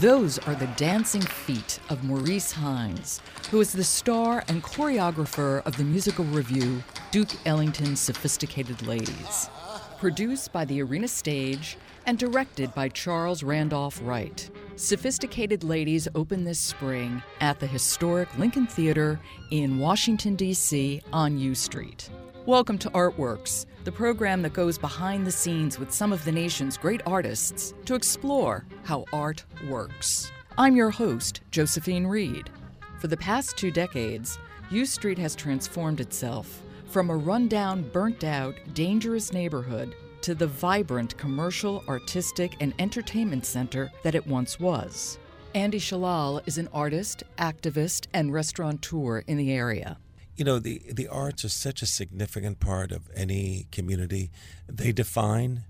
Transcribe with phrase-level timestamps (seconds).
[0.00, 3.20] Those are the dancing feet of Maurice Hines,
[3.50, 9.50] who is the star and choreographer of the musical revue Duke Ellington's Sophisticated Ladies.
[9.98, 14.48] Produced by the Arena Stage and directed by Charles Randolph Wright.
[14.74, 19.20] Sophisticated Ladies open this spring at the historic Lincoln Theater
[19.50, 21.02] in Washington, D.C.
[21.12, 22.08] on U Street.
[22.50, 26.76] Welcome to Artworks, the program that goes behind the scenes with some of the nation's
[26.76, 30.32] great artists to explore how art works.
[30.58, 32.50] I'm your host, Josephine Reed.
[32.98, 38.56] For the past two decades, U Street has transformed itself from a rundown, burnt out,
[38.74, 45.20] dangerous neighborhood to the vibrant commercial, artistic, and entertainment center that it once was.
[45.54, 49.98] Andy Shalal is an artist, activist, and restaurateur in the area.
[50.40, 54.30] You know, the, the arts are such a significant part of any community.
[54.66, 55.64] They define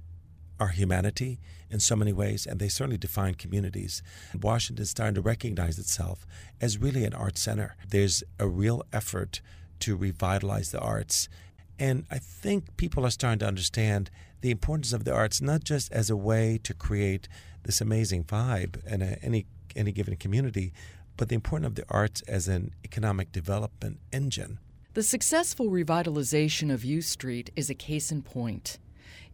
[0.60, 4.00] our humanity in so many ways, and they certainly define communities.
[4.40, 6.24] Washington is starting to recognize itself
[6.60, 7.74] as really an art center.
[7.88, 9.40] There's a real effort
[9.80, 11.28] to revitalize the arts.
[11.77, 14.08] And I think people are starting to understand
[14.40, 17.27] the importance of the arts, not just as a way to create
[17.64, 19.46] this amazing vibe in a, any
[19.77, 20.72] any given community,
[21.16, 24.58] but the importance of the arts as an economic development engine.
[24.94, 28.78] The successful revitalization of U Street is a case in point.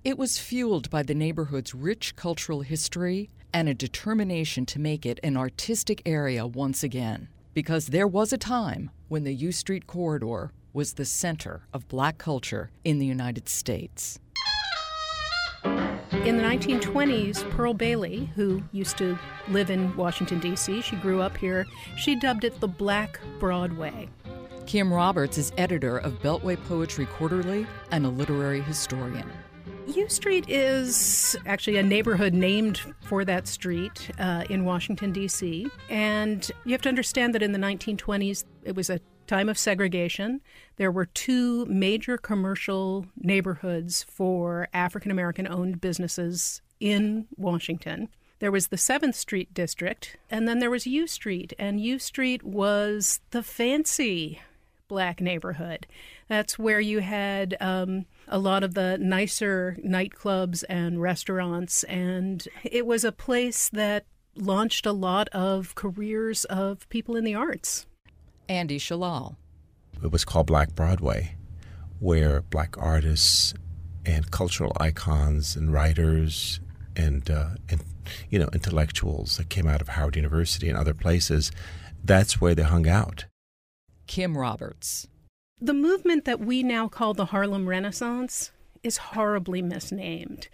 [0.05, 5.19] It was fueled by the neighborhood's rich cultural history and a determination to make it
[5.23, 7.29] an artistic area once again.
[7.55, 12.19] Because there was a time when the U Street corridor was the center of black
[12.19, 14.19] culture in the United States.
[16.12, 19.19] In the 1920s, Pearl Bailey, who used to
[19.49, 24.09] live in Washington, D.C., she grew up here, she dubbed it the Black Broadway.
[24.67, 29.31] Kim Roberts is editor of Beltway Poetry Quarterly and a literary historian.
[29.87, 35.69] U Street is actually a neighborhood named for that street uh, in Washington, D.C.
[35.88, 40.41] And you have to understand that in the 1920s, it was a time of segregation.
[40.76, 48.09] There were two major commercial neighborhoods for African American owned businesses in Washington.
[48.38, 51.54] There was the 7th Street district, and then there was U Street.
[51.59, 54.41] And U Street was the fancy
[54.88, 55.87] black neighborhood.
[56.28, 62.87] That's where you had um, a lot of the nicer nightclubs and restaurants, and it
[62.87, 64.04] was a place that
[64.37, 67.87] launched a lot of careers of people in the arts.
[68.49, 69.37] Andy Shalal.
[70.03, 71.37] It was called Black Broadway,
[71.99, 73.55] where black artists
[74.05, 76.61] and cultural icons and writers
[76.97, 77.83] and, uh, and
[78.31, 81.51] you know intellectuals that came out of Howard University and other places,
[82.05, 83.27] that's where they hung out.
[84.06, 85.09] Kim Roberts.
[85.61, 88.51] The movement that we now call the Harlem Renaissance
[88.83, 90.49] is horribly misnamed.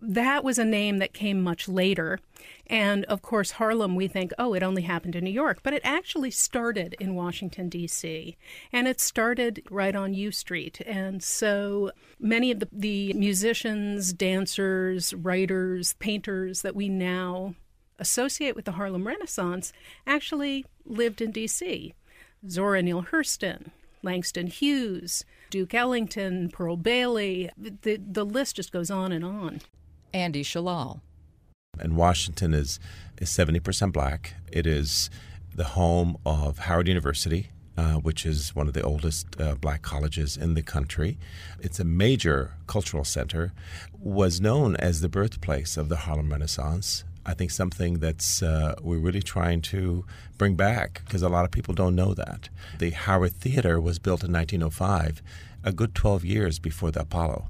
[0.00, 2.20] That was a name that came much later.
[2.66, 5.80] And of course, Harlem, we think, oh, it only happened in New York, but it
[5.84, 8.36] actually started in Washington, D.C.,
[8.72, 10.82] and it started right on U Street.
[10.84, 17.54] And so many of the, the musicians, dancers, writers, painters that we now
[17.98, 19.72] associate with the Harlem Renaissance
[20.06, 21.94] actually lived in D.C.
[22.46, 23.70] Zora Neale Hurston,
[24.02, 27.50] Langston Hughes, Duke Ellington, Pearl Bailey.
[27.56, 29.62] The, the list just goes on and on.
[30.16, 31.00] Andy Shalal.
[31.78, 32.80] And Washington is,
[33.18, 34.34] is 70% black.
[34.50, 35.10] It is
[35.54, 40.38] the home of Howard University, uh, which is one of the oldest uh, black colleges
[40.38, 41.18] in the country.
[41.60, 43.52] It's a major cultural center,
[43.98, 47.04] was known as the birthplace of the Harlem Renaissance.
[47.26, 50.06] I think something that's uh, we're really trying to
[50.38, 52.48] bring back because a lot of people don't know that.
[52.78, 55.20] The Howard Theater was built in 1905,
[55.62, 57.48] a good 12 years before the Apollo.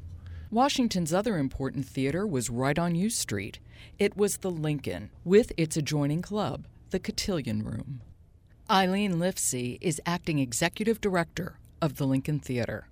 [0.51, 3.59] Washington's other important theater was right on U Street.
[3.99, 8.01] It was the Lincoln, with its adjoining club, the Cotillion Room.
[8.71, 12.87] Eileen Lifsey is acting executive director of the Lincoln Theater.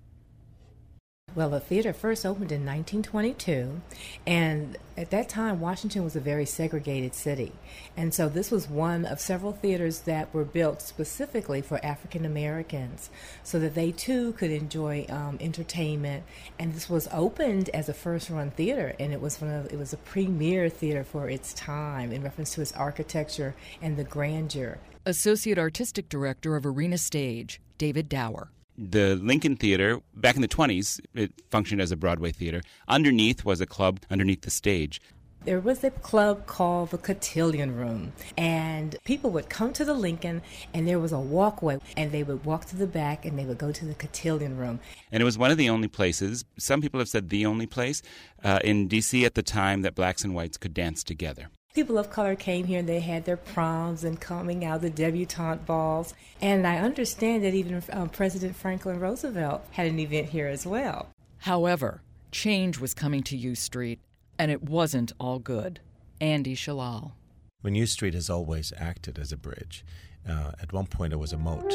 [1.35, 3.81] Well, the theater first opened in 1922,
[4.25, 7.51] and at that time, Washington was a very segregated city.
[7.97, 13.09] And so, this was one of several theaters that were built specifically for African Americans
[13.43, 16.23] so that they too could enjoy um, entertainment.
[16.57, 19.77] And this was opened as a first run theater, and it was, one of, it
[19.77, 24.77] was a premier theater for its time in reference to its architecture and the grandeur.
[25.05, 30.99] Associate Artistic Director of Arena Stage, David Dower the Lincoln Theater, back in the 20s,
[31.13, 32.61] it functioned as a Broadway theater.
[32.87, 35.01] Underneath was a club underneath the stage.
[35.45, 40.41] There was a club called the Cotillion Room, and people would come to the Lincoln,
[40.73, 43.59] and there was a walkway, and they would walk to the back, and they would
[43.59, 44.79] go to the Cotillion Room.
[45.11, 48.01] And it was one of the only places, some people have said the only place,
[48.43, 49.23] uh, in D.C.
[49.23, 51.49] at the time that blacks and whites could dance together.
[51.75, 55.65] People of color came here and they had their proms and coming out the debutante
[55.65, 56.13] balls.
[56.41, 61.09] And I understand that even um, President Franklin Roosevelt had an event here as well.
[61.39, 62.01] However,
[62.31, 63.99] change was coming to U Street,
[64.39, 65.81] and it wasn't all good.
[66.21, 67.11] Andy Shalal.
[67.59, 69.83] When U Street has always acted as a bridge,
[70.27, 71.73] uh, at one point it was a moat.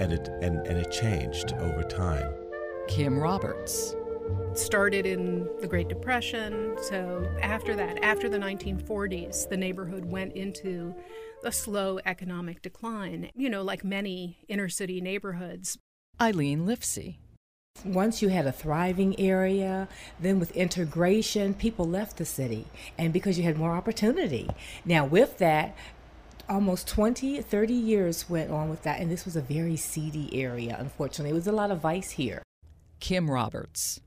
[0.00, 2.34] And it, and, and it changed over time.
[2.88, 3.94] Kim Roberts.
[4.50, 6.76] It started in the Great Depression.
[6.82, 10.94] So after that, after the 1940s, the neighborhood went into
[11.44, 15.78] a slow economic decline, you know, like many inner city neighborhoods.
[16.20, 17.16] Eileen Lifsey.
[17.84, 19.88] Once you had a thriving area,
[20.20, 22.66] then with integration, people left the city,
[22.98, 24.48] and because you had more opportunity.
[24.84, 25.74] Now, with that,
[26.48, 30.76] almost 20, 30 years went on with that, and this was a very seedy area,
[30.78, 31.30] unfortunately.
[31.30, 32.42] It was a lot of vice here.
[33.00, 34.00] Kim Roberts.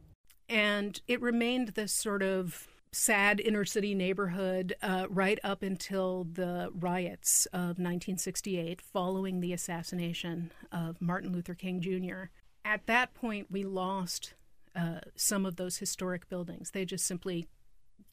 [0.49, 6.69] And it remained this sort of sad inner city neighborhood uh, right up until the
[6.73, 12.29] riots of 1968 following the assassination of Martin Luther King Jr.
[12.63, 14.33] At that point, we lost
[14.75, 16.71] uh, some of those historic buildings.
[16.71, 17.47] They just simply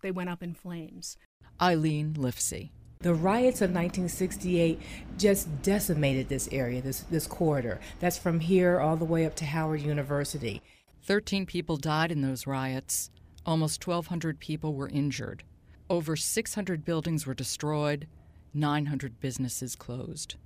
[0.02, 1.16] they went up in flames.
[1.60, 2.70] Eileen Lifsey.
[3.00, 4.80] The riots of 1968
[5.18, 7.80] just decimated this area, this, this corridor.
[7.98, 10.62] That's from here all the way up to Howard University.
[11.04, 13.10] 13 people died in those riots.
[13.44, 15.42] Almost 1,200 people were injured.
[15.90, 18.06] Over 600 buildings were destroyed.
[18.54, 20.36] 900 businesses closed.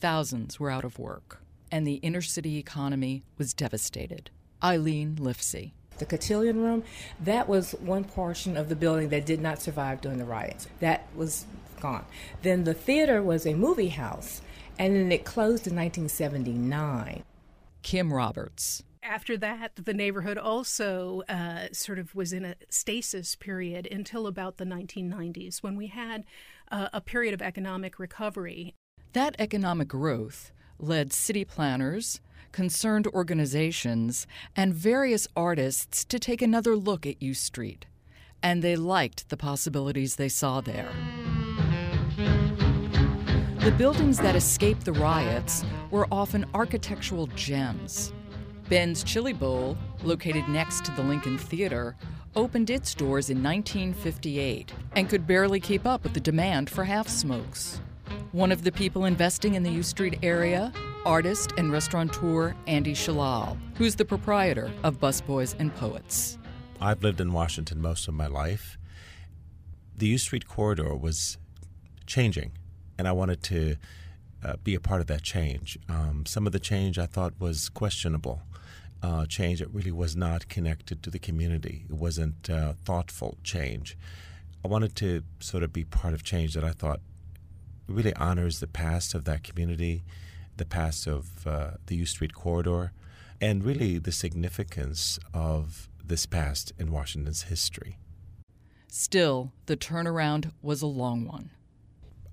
[0.00, 1.40] Thousands were out of work.
[1.72, 4.30] And the inner city economy was devastated.
[4.62, 5.72] Eileen Lifsey.
[5.98, 6.84] The cotillion room,
[7.20, 10.68] that was one portion of the building that did not survive during the riots.
[10.80, 11.46] That was
[11.80, 12.04] gone.
[12.42, 14.42] Then the theater was a movie house,
[14.78, 17.22] and then it closed in 1979.
[17.82, 18.82] Kim Roberts.
[19.04, 24.56] After that, the neighborhood also uh, sort of was in a stasis period until about
[24.56, 26.24] the 1990s when we had
[26.72, 28.74] uh, a period of economic recovery.
[29.12, 37.04] That economic growth led city planners, concerned organizations, and various artists to take another look
[37.06, 37.84] at U Street.
[38.42, 40.90] And they liked the possibilities they saw there.
[43.58, 48.12] The buildings that escaped the riots were often architectural gems.
[48.68, 51.96] Ben's Chili Bowl, located next to the Lincoln Theater,
[52.34, 57.06] opened its doors in 1958 and could barely keep up with the demand for half
[57.06, 57.80] smokes.
[58.32, 60.72] One of the people investing in the U Street area,
[61.04, 66.38] artist and restaurateur Andy Shalal, who's the proprietor of Busboys and Poets.
[66.80, 68.78] I've lived in Washington most of my life.
[69.96, 71.36] The U Street corridor was
[72.06, 72.52] changing,
[72.98, 73.76] and I wanted to
[74.42, 75.78] uh, be a part of that change.
[75.88, 78.42] Um, some of the change I thought was questionable.
[79.04, 81.84] Uh, change that really was not connected to the community.
[81.90, 83.98] It wasn't uh, thoughtful change.
[84.64, 87.00] I wanted to sort of be part of change that I thought
[87.86, 90.04] really honors the past of that community,
[90.56, 92.92] the past of uh, the U Street corridor,
[93.42, 97.98] and really the significance of this past in Washington's history.
[98.88, 101.50] Still, the turnaround was a long one.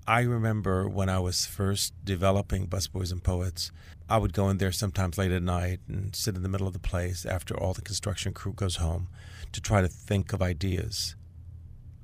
[0.06, 3.70] I remember when I was first developing Busboys and Poets,
[4.12, 6.74] I would go in there sometimes late at night and sit in the middle of
[6.74, 9.08] the place after all the construction crew goes home
[9.52, 11.16] to try to think of ideas,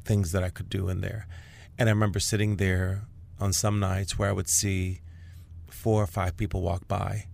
[0.06, 1.26] things that I could do in there.
[1.78, 3.02] And I remember sitting there
[3.38, 5.02] on some nights where I would see
[5.66, 7.26] four or five people walk by,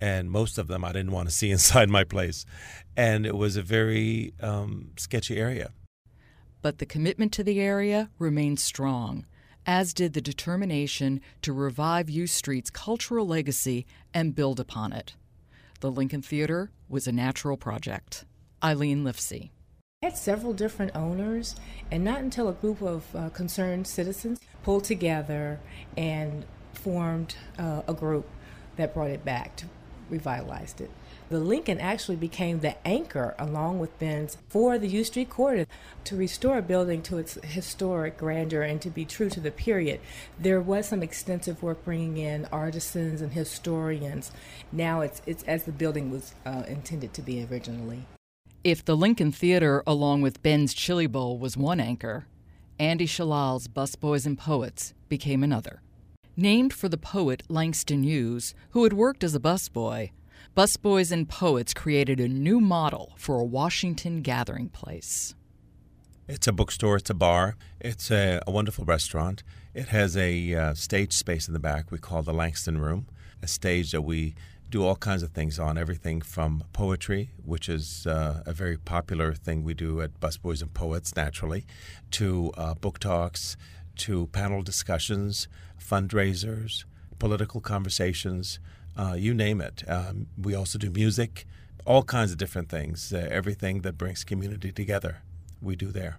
[0.00, 2.46] and most of them I didn't want to see inside my place.
[2.96, 5.72] And it was a very um, sketchy area.
[6.62, 9.26] But the commitment to the area remained strong
[9.66, 15.14] as did the determination to revive U Street's cultural legacy and build upon it.
[15.80, 18.24] The Lincoln Theater was a natural project.
[18.62, 19.50] Eileen Lifsey.
[20.02, 21.56] had several different owners,
[21.90, 25.60] and not until a group of uh, concerned citizens pulled together
[25.96, 28.26] and formed uh, a group
[28.76, 29.66] that brought it back, to
[30.08, 30.90] revitalized it.
[31.28, 35.66] The Lincoln actually became the anchor, along with Ben's, for the U Street corridor
[36.04, 39.98] to restore a building to its historic grandeur and to be true to the period.
[40.38, 44.30] There was some extensive work bringing in artisans and historians.
[44.70, 48.06] Now it's it's as the building was uh, intended to be originally.
[48.62, 52.26] If the Lincoln Theater, along with Ben's Chili Bowl, was one anchor,
[52.78, 55.82] Andy Shalal's Busboys and Poets became another.
[56.36, 60.10] Named for the poet Langston Hughes, who had worked as a busboy,
[60.56, 65.34] Busboys and Poets created a new model for a Washington gathering place.
[66.26, 69.42] It's a bookstore, it's a bar, it's a, a wonderful restaurant.
[69.74, 73.06] It has a uh, stage space in the back we call the Langston Room.
[73.42, 74.34] a stage that we
[74.70, 79.34] do all kinds of things on everything from poetry, which is uh, a very popular
[79.34, 81.66] thing we do at Busboys and Poets naturally,
[82.12, 83.58] to uh, book talks,
[83.96, 85.48] to panel discussions,
[85.78, 86.84] fundraisers,
[87.18, 88.58] political conversations,
[88.96, 89.84] uh, you name it.
[89.88, 91.46] Um, we also do music,
[91.84, 95.22] all kinds of different things, uh, everything that brings community together,
[95.60, 96.18] we do there.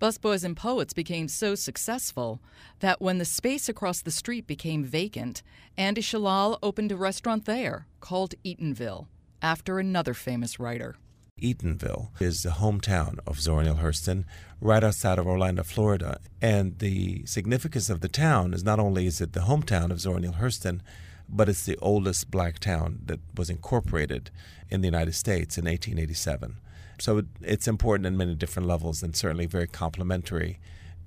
[0.00, 2.40] Busboys and Poets became so successful
[2.80, 5.42] that when the space across the street became vacant,
[5.78, 9.06] Andy Shalal opened a restaurant there called Eatonville,
[9.40, 10.96] after another famous writer.
[11.40, 14.24] Eatonville is the hometown of Zora Neale Hurston,
[14.60, 16.18] right outside of Orlando, Florida.
[16.40, 20.20] And the significance of the town is not only is it the hometown of Zora
[20.20, 20.80] Neale Hurston,
[21.28, 24.30] but it's the oldest black town that was incorporated
[24.70, 26.56] in the United States in 1887.
[26.98, 30.58] So it's important in many different levels and certainly very complementary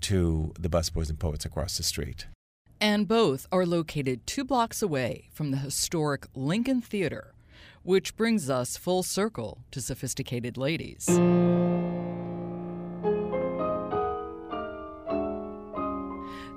[0.01, 2.27] to the busboys and poets across the street.
[2.79, 7.33] And both are located two blocks away from the historic Lincoln Theater,
[7.83, 11.05] which brings us full circle to sophisticated ladies.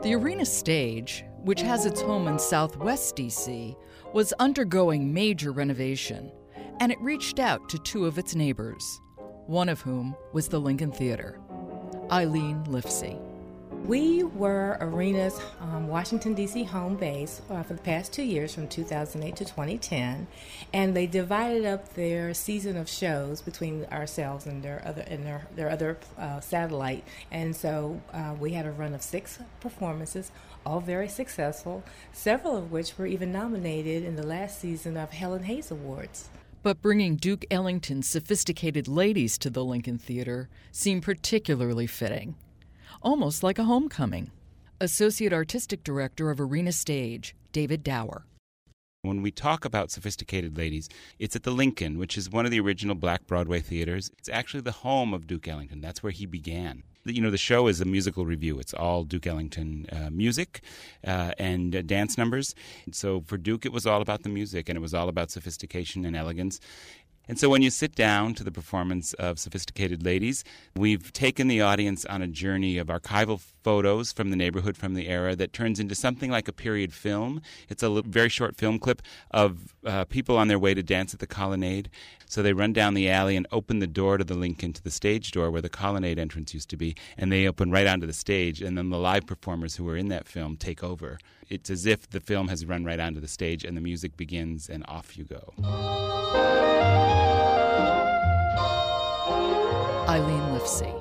[0.02, 3.76] The arena stage, which has its home in southwest DC,
[4.12, 6.30] was undergoing major renovation,
[6.80, 9.00] and it reached out to two of its neighbors,
[9.46, 11.40] one of whom was the Lincoln Theater,
[12.10, 13.20] Eileen Lifsey.
[13.86, 16.62] We were Arena's um, Washington, D.C.
[16.62, 20.28] home base uh, for the past two years, from 2008 to 2010,
[20.72, 25.48] and they divided up their season of shows between ourselves and their other and their,
[25.56, 27.02] their other uh, satellite.
[27.32, 30.30] And so uh, we had a run of six performances,
[30.64, 35.44] all very successful, several of which were even nominated in the last season of Helen
[35.44, 36.28] Hayes Awards.
[36.62, 42.36] But bringing Duke Ellington's sophisticated ladies to the Lincoln Theater seemed particularly fitting,
[43.02, 44.30] almost like a homecoming.
[44.80, 48.26] Associate Artistic Director of Arena Stage, David Dower.
[49.02, 50.88] When we talk about sophisticated ladies,
[51.18, 54.12] it's at the Lincoln, which is one of the original black Broadway theaters.
[54.18, 55.80] It's actually the home of Duke Ellington.
[55.80, 58.58] That's where he began you know the show is a musical revue.
[58.58, 60.60] It's all Duke Ellington uh, music
[61.06, 62.54] uh, and uh, dance numbers.
[62.92, 66.04] So for Duke, it was all about the music, and it was all about sophistication
[66.04, 66.60] and elegance.
[67.28, 70.42] And so when you sit down to the performance of Sophisticated Ladies,
[70.74, 75.08] we've taken the audience on a journey of archival photos from the neighborhood from the
[75.08, 77.40] era that turns into something like a period film.
[77.68, 81.20] It's a very short film clip of uh, people on their way to dance at
[81.20, 81.88] the colonnade.
[82.26, 84.90] So they run down the alley and open the door to the Lincoln, to the
[84.90, 88.12] stage door where the colonnade entrance used to be, and they open right onto the
[88.12, 88.60] stage.
[88.60, 91.18] And then the live performers who are in that film take over.
[91.52, 94.70] It's as if the film has run right onto the stage and the music begins,
[94.70, 95.52] and off you go.
[100.08, 100.98] Eileen Lifsey.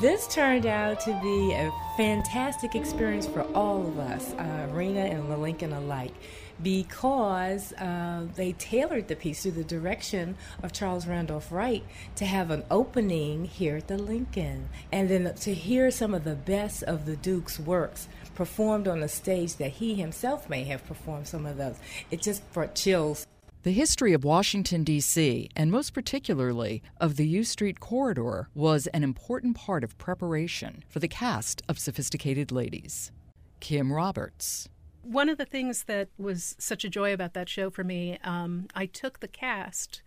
[0.00, 5.30] This turned out to be a fantastic experience for all of us, uh, Arena and
[5.30, 6.12] the Lincoln alike,
[6.60, 11.84] because uh, they tailored the piece to the direction of Charles Randolph Wright
[12.16, 16.34] to have an opening here at the Lincoln, and then to hear some of the
[16.34, 21.26] best of the Duke's works performed on a stage that he himself may have performed
[21.26, 21.76] some of those.
[22.10, 23.26] It just brought chills
[23.66, 29.02] the history of Washington, D.C., and most particularly of the U Street corridor, was an
[29.02, 33.10] important part of preparation for the cast of Sophisticated Ladies.
[33.58, 34.68] Kim Roberts.
[35.02, 38.68] One of the things that was such a joy about that show for me, um,
[38.72, 40.02] I took the cast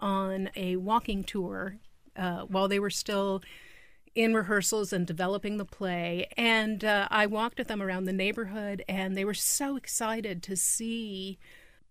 [0.00, 1.76] on a walking tour
[2.16, 3.42] uh, while they were still
[4.14, 6.28] in rehearsals and developing the play.
[6.36, 10.56] And uh, I walked with them around the neighborhood, and they were so excited to
[10.56, 11.38] see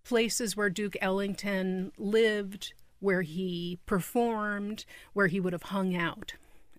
[0.03, 6.33] places where Duke Ellington lived, where he performed, where he would have hung out.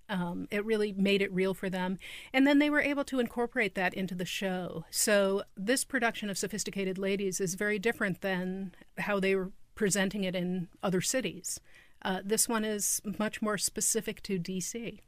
[0.08, 1.98] Um, it really made it real for them.
[2.32, 4.84] And then they were able to incorporate that into the show.
[4.90, 10.34] So this production of Sophisticated Ladies is very different than how they were presenting it
[10.34, 11.58] in other cities.
[12.04, 14.98] Uh, this one is much more specific to DC.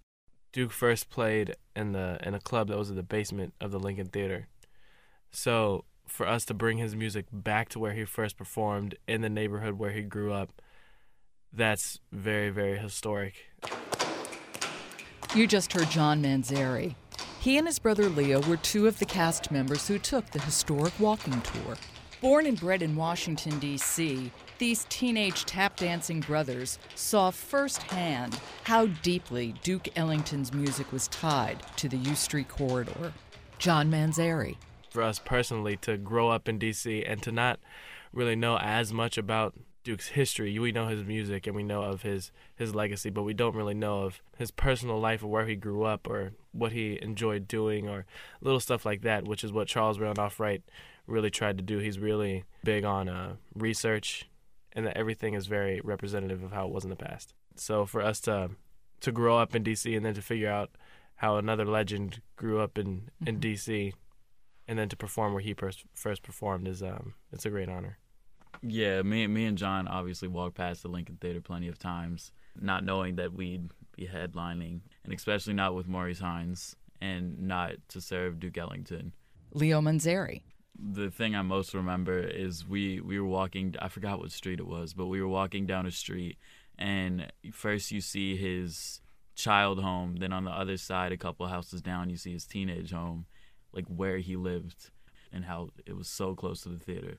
[0.54, 3.78] Duke first played in the in a club that was in the basement of the
[3.80, 4.46] Lincoln Theater.
[5.32, 9.28] So for us to bring his music back to where he first performed in the
[9.28, 10.62] neighborhood where he grew up,
[11.52, 13.46] that's very, very historic.
[15.34, 16.94] You just heard John Manzari.
[17.40, 20.92] He and his brother Leo were two of the cast members who took the historic
[21.00, 21.76] walking tour.
[22.20, 24.30] Born and bred in Washington, D.C.,
[24.64, 31.86] these teenage tap dancing brothers saw firsthand how deeply Duke Ellington's music was tied to
[31.86, 33.12] the U Street corridor.
[33.58, 34.56] John Manzari
[34.88, 37.60] for us personally to grow up in DC and to not
[38.10, 39.52] really know as much about
[39.82, 40.58] Duke's history.
[40.58, 43.74] We know his music and we know of his his legacy, but we don't really
[43.74, 47.86] know of his personal life or where he grew up or what he enjoyed doing
[47.86, 48.06] or
[48.40, 50.62] little stuff like that, which is what Charles Randolph Wright
[51.06, 51.80] really tried to do.
[51.80, 54.26] He's really big on uh, research,
[54.74, 57.34] and that everything is very representative of how it was in the past.
[57.56, 58.50] So for us to
[59.00, 60.70] to grow up in DC and then to figure out
[61.16, 63.40] how another legend grew up in in Mhm.
[63.40, 63.92] DC,
[64.66, 67.98] and then to perform where he pers- first performed is um it's a great honor.
[68.62, 72.82] Yeah, me, me and John obviously walked past the Lincoln Theater plenty of times, not
[72.84, 78.40] knowing that we'd be headlining, and especially not with Maurice Hines and not to serve
[78.40, 79.12] Duke Ellington.
[79.52, 80.42] Leo Manzari.
[80.76, 84.66] The thing I most remember is we, we were walking, I forgot what street it
[84.66, 86.36] was, but we were walking down a street,
[86.78, 89.00] and first you see his
[89.34, 92.92] child home, then on the other side, a couple houses down, you see his teenage
[92.92, 93.26] home,
[93.72, 94.90] like where he lived
[95.32, 97.18] and how it was so close to the theater.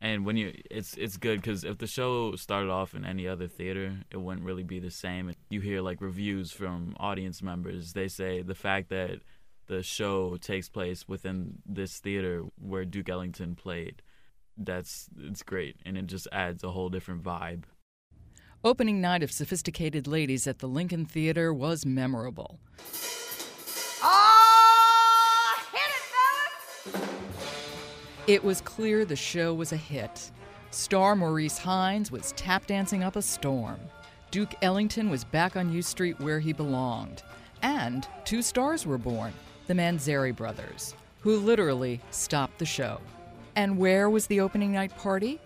[0.00, 3.46] And when you, it's it's good because if the show started off in any other
[3.46, 5.32] theater, it wouldn't really be the same.
[5.48, 7.92] You hear like reviews from audience members.
[7.92, 9.20] They say the fact that
[9.72, 14.02] the show takes place within this theater where Duke Ellington played,
[14.58, 17.64] that's it's great, and it just adds a whole different vibe.
[18.62, 22.60] Opening night of Sophisticated Ladies at the Lincoln Theater was memorable.
[28.26, 30.30] It was clear the show was a hit.
[30.70, 33.80] Star Maurice Hines was tap dancing up a storm.
[34.30, 37.22] Duke Ellington was back on U Street where he belonged.
[37.62, 39.32] And two stars were born
[39.66, 43.00] the Manzari brothers, who literally stopped the show.
[43.56, 45.40] And where was the opening night party?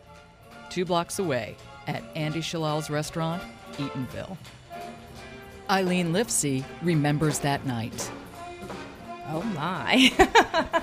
[0.70, 1.56] Two blocks away
[1.86, 3.42] at Andy Shalal's restaurant,
[3.74, 4.36] Eatonville.
[5.68, 8.10] Eileen Lifsey remembers that night.
[9.28, 10.12] Oh my.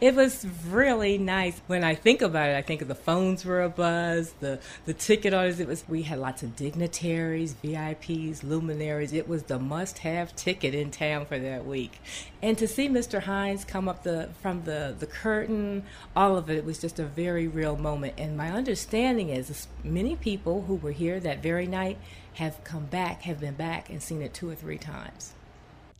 [0.00, 1.60] it was really nice.
[1.66, 5.34] When I think about it, I think of the phones were abuzz, the the ticket
[5.34, 5.60] orders.
[5.60, 9.12] It was we had lots of dignitaries, VIPs, luminaries.
[9.12, 12.00] It was the must-have ticket in town for that week.
[12.42, 13.22] And to see Mr.
[13.22, 17.48] Hines come up the from the the curtain, all of it was just a very
[17.48, 18.14] real moment.
[18.18, 21.98] And my understanding is many people who were here that very night
[22.34, 25.32] have come back, have been back and seen it two or three times.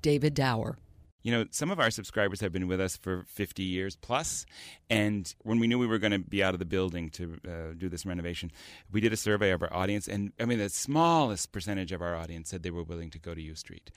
[0.03, 0.77] David Dower.
[1.27, 4.47] You know, some of our subscribers have been with us for 50 years plus,
[4.89, 7.75] and when we knew we were going to be out of the building to uh,
[7.77, 8.53] do this renovation,
[8.93, 12.15] we did a survey of our audience, and I mean, the smallest percentage of our
[12.15, 13.91] audience said they were willing to go to U Street.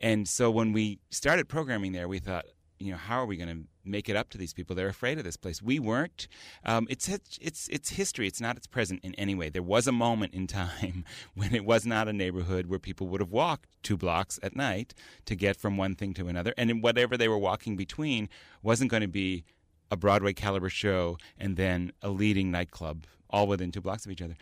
[0.00, 2.46] And so when we started programming there, we thought,
[2.82, 4.74] you know, how are we going to make it up to these people?
[4.74, 5.62] They're afraid of this place.
[5.62, 6.28] We weren't.
[6.64, 7.08] Um, it's
[7.40, 8.26] it's it's history.
[8.26, 9.48] It's not its present in any way.
[9.48, 13.20] There was a moment in time when it was not a neighborhood where people would
[13.20, 14.94] have walked two blocks at night
[15.26, 18.28] to get from one thing to another, and whatever they were walking between
[18.62, 19.44] wasn't going to be
[19.90, 24.22] a Broadway caliber show and then a leading nightclub all within two blocks of each
[24.22, 24.36] other.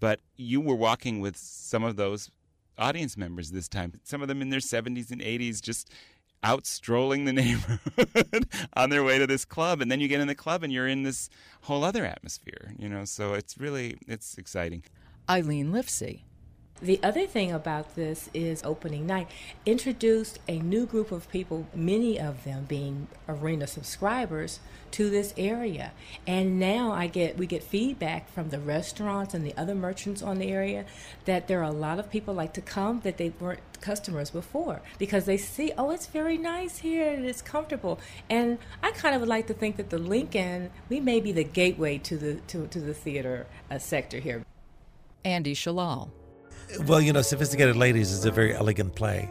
[0.00, 2.30] But you were walking with some of those
[2.78, 3.92] audience members this time.
[4.02, 5.90] Some of them in their 70s and 80s, just
[6.44, 10.28] out strolling the neighborhood on their way to this club and then you get in
[10.28, 11.28] the club and you're in this
[11.62, 14.84] whole other atmosphere you know so it's really it's exciting
[15.28, 16.20] Eileen Lifsey.
[16.82, 19.30] The other thing about this is opening night
[19.64, 24.58] introduced a new group of people, many of them being arena subscribers
[24.90, 25.92] to this area.
[26.26, 30.38] And now I get we get feedback from the restaurants and the other merchants on
[30.38, 30.84] the area
[31.26, 34.82] that there are a lot of people like to come that they weren't customers before
[34.98, 38.00] because they see, oh, it's very nice here and it's comfortable.
[38.28, 41.44] And I kind of would like to think that the Lincoln, we may be the
[41.44, 44.44] gateway to the to, to the theater uh, sector here.
[45.24, 46.10] Andy Shalal.
[46.86, 49.30] Well, you know, Sophisticated Ladies is a very elegant play.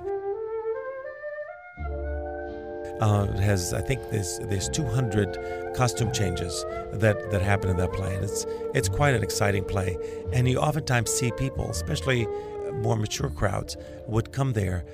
[3.02, 7.92] Uh, it has, I think, there's there's 200 costume changes that, that happen in that
[7.92, 9.98] play, and it's it's quite an exciting play.
[10.32, 12.28] And you oftentimes see people, especially
[12.72, 13.76] more mature crowds,
[14.08, 14.86] would come there,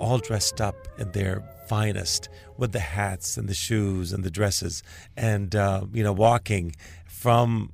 [0.00, 4.82] all dressed up in their finest, with the hats and the shoes and the dresses,
[5.16, 6.74] and uh, you know, walking
[7.06, 7.70] from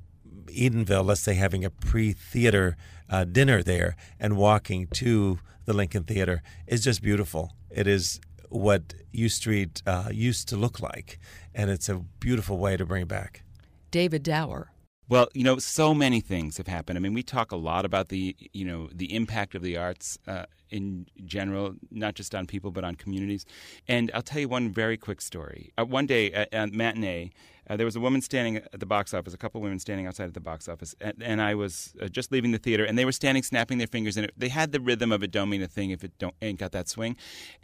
[0.47, 2.77] Eatonville, let's say having a pre-theater
[3.09, 7.53] uh, dinner there and walking to the Lincoln Theater is just beautiful.
[7.69, 11.19] It is what U Street uh, used to look like,
[11.53, 13.43] and it's a beautiful way to bring it back.
[13.91, 14.71] David Dower.
[15.09, 16.97] Well, you know, so many things have happened.
[16.97, 20.17] I mean, we talk a lot about the, you know, the impact of the arts
[20.25, 23.45] uh, in general, not just on people but on communities.
[23.89, 25.73] And I'll tell you one very quick story.
[25.77, 27.31] Uh, one day at, at matinee,
[27.71, 30.05] uh, there was a woman standing at the box office, a couple of women standing
[30.05, 32.97] outside of the box office, and, and I was uh, just leaving the theater, and
[32.97, 35.49] they were standing, snapping their fingers, and it, they had the rhythm of it don't
[35.49, 37.15] mean a thing if it don't ain't got that swing.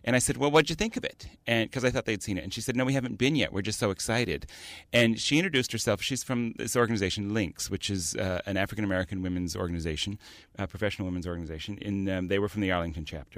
[0.05, 2.37] And I said, "Well, what'd you think of it?" And because I thought they'd seen
[2.37, 3.51] it, and she said, "No, we haven't been yet.
[3.51, 4.45] We're just so excited."
[4.93, 6.01] And she introduced herself.
[6.01, 10.19] She's from this organization, Links, which is uh, an African American women's organization,
[10.57, 11.79] a professional women's organization.
[11.81, 13.35] And um, they were from the Arlington chapter.